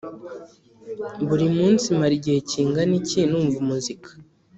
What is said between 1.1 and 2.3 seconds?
Buri munsi mara